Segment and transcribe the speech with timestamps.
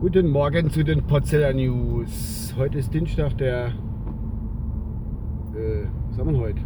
[0.00, 2.54] Guten Morgen zu den Potzeller News.
[2.56, 3.66] Heute ist Dienstag, der,
[5.54, 6.62] äh, was haben wir heute?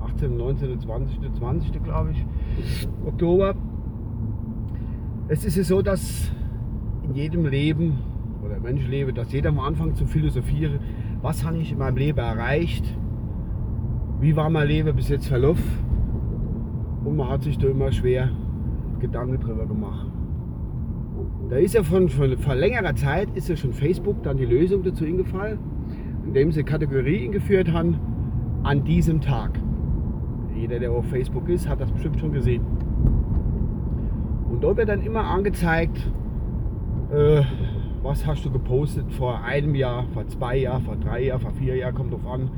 [0.00, 2.26] 18, 19, 20, 20, glaube ich,
[3.06, 3.54] Oktober.
[5.28, 6.32] Es ist ja so, dass
[7.04, 8.00] in jedem Leben
[8.44, 10.80] oder Menschenleben, dass jeder am Anfang zu philosophieren,
[11.22, 12.92] was habe ich in meinem Leben erreicht,
[14.20, 15.78] wie war mein Leben bis jetzt verlaufen
[17.04, 18.30] und man hat sich da immer schwer
[18.98, 20.08] Gedanken drüber gemacht.
[21.50, 24.82] Da ist ja von, von vor längerer Zeit ist ja schon Facebook dann die Lösung
[24.82, 25.58] dazu eingefallen,
[26.26, 27.98] indem sie Kategorien geführt haben
[28.62, 29.58] an diesem Tag.
[30.54, 32.62] Jeder, der auf Facebook ist, hat das bestimmt schon gesehen.
[34.50, 35.98] Und dort wird dann immer angezeigt,
[37.12, 37.42] äh,
[38.02, 41.76] was hast du gepostet vor einem Jahr, vor zwei Jahren, vor drei Jahren, vor vier
[41.76, 42.50] Jahren, kommt drauf an,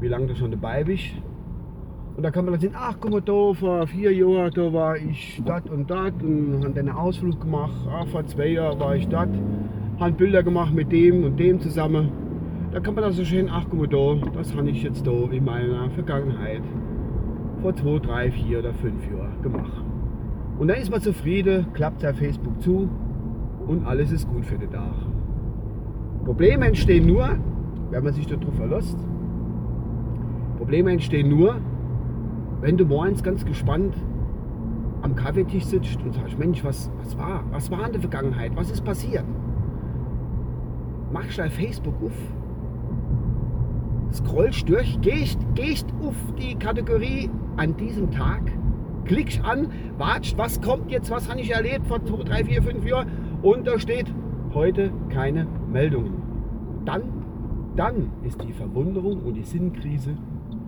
[0.00, 1.04] wie lange du schon dabei bist.
[2.16, 4.96] Und da kann man dann sehen, ach guck mal da, vor vier Jahren, da war
[4.96, 7.74] ich dort und dort und habe einen Ausflug gemacht.
[7.90, 9.28] Ach, vor zwei Jahren war ich dort,
[10.00, 12.08] habe Bilder gemacht mit dem und dem zusammen.
[12.72, 15.12] Da kann man dann so schön, ach guck mal da, das habe ich jetzt da
[15.30, 16.62] in meiner Vergangenheit
[17.60, 19.84] vor zwei, drei, vier oder fünf Jahren gemacht.
[20.58, 22.88] Und dann ist man zufrieden, klappt sein Facebook zu
[23.66, 24.94] und alles ist gut für den Tag.
[26.24, 27.28] Probleme entstehen nur,
[27.90, 28.98] wenn man sich darauf verlässt.
[30.56, 31.56] Probleme entstehen nur,
[32.60, 33.94] wenn du morgens ganz gespannt
[35.02, 37.44] am Kaffeetisch sitzt und sagst, Mensch, was, was war?
[37.50, 38.56] Was war in der Vergangenheit?
[38.56, 39.24] Was ist passiert?
[41.12, 42.12] Machst du Facebook auf,
[44.12, 48.50] scrollst durch, gehst, gehst auf die Kategorie an diesem Tag,
[49.04, 52.86] klickst an, watschst, was kommt jetzt, was habe ich erlebt vor 2, 3, 4, 5
[52.86, 53.08] Jahren
[53.42, 54.12] und da steht
[54.52, 56.22] heute keine Meldungen.
[56.84, 57.02] Dann,
[57.76, 60.16] dann ist die Verwunderung und die Sinnkrise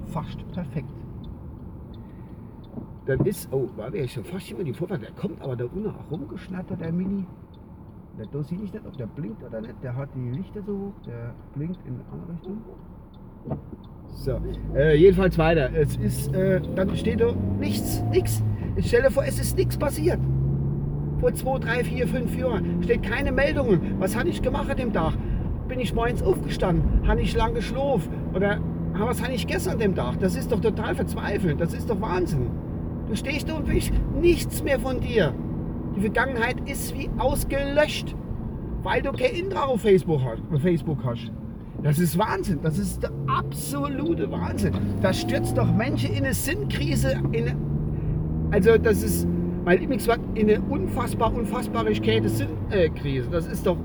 [0.06, 0.92] fast perfekt
[3.07, 5.89] dann ist, oh, war wäre schon fast immer die Vorfahrt, der kommt aber da unten
[5.89, 7.27] auch rumgeschnattert, der Mini.
[8.19, 9.75] Der, da sehe ich nicht, ob der blinkt oder nicht.
[9.83, 12.62] Der hat die Lichter so hoch, der blinkt in eine andere Richtung.
[14.09, 14.41] So,
[14.75, 15.70] äh, jedenfalls weiter.
[15.75, 18.42] Es ist, äh, dann steht da nichts, nichts.
[18.77, 20.19] Ich stelle vor, es ist nichts passiert.
[21.20, 23.81] Vor zwei, drei, vier, fünf Jahren steht keine Meldungen.
[23.98, 25.14] Was habe ich gemacht an dem Tag?
[25.69, 27.07] Bin ich morgens aufgestanden?
[27.07, 28.11] Habe ich lang geschlafen?
[28.35, 28.61] Oder
[28.95, 30.19] was habe ich gestern an dem Tag?
[30.20, 31.61] Das ist doch total verzweifelnd.
[31.61, 32.51] Das ist doch Wahnsinn.
[33.08, 35.33] Du stehst und willst nichts mehr von dir.
[35.96, 38.14] Die Vergangenheit ist wie ausgelöscht,
[38.83, 41.33] weil du kein Intra auf Facebook hast.
[41.83, 42.58] Das ist Wahnsinn.
[42.63, 44.74] Das ist der absolute Wahnsinn.
[45.01, 47.13] Das stürzt doch Menschen in eine Sinnkrise.
[47.33, 47.57] In eine,
[48.51, 49.27] also das ist,
[49.64, 53.30] mein Lieblingswort, in eine unfassbar, unfassbarigkeit Sinnkrise.
[53.30, 53.79] Das ist doch,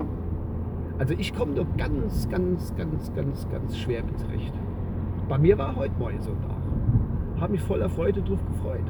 [0.97, 4.53] also ich komme doch ganz, ganz, ganz, ganz, ganz schwer mit zurecht.
[5.29, 7.40] Bei mir war heute Morgen so ein Tag.
[7.40, 8.84] Habe mich voller Freude drauf gefreut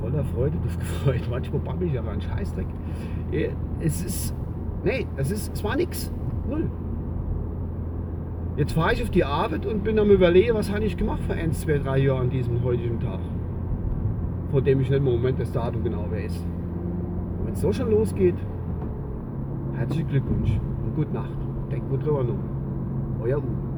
[0.00, 1.22] voller Freude das gefreut.
[1.30, 2.66] Manchmal babbel ich aber einen Scheißdreck.
[3.80, 4.34] Es ist,
[4.84, 6.12] nee, es ist, es war nichts.
[6.48, 6.70] Null.
[8.56, 11.34] Jetzt fahre ich auf die Arbeit und bin am überlegen, was habe ich gemacht vor
[11.34, 13.20] 1, 2, 3 Jahren an diesem heutigen Tag.
[14.50, 16.46] Vor dem ich nicht im Moment das Datum genau weiß.
[17.38, 18.34] Und wenn es so schon losgeht,
[19.74, 21.30] herzlichen Glückwunsch und gute Nacht.
[21.70, 22.38] Denkt gut drüber noch.
[23.22, 23.71] Euer Uwe.